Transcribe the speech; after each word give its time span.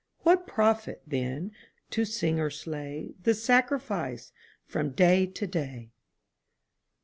What 0.23 0.47
profit, 0.47 1.03
then, 1.05 1.51
to 1.91 2.05
sing 2.05 2.39
or 2.39 2.49
slay 2.49 3.13
The 3.21 3.35
sacrifice 3.35 4.31
from 4.65 4.93
day 4.93 5.27
to 5.27 5.45
day? 5.45 5.91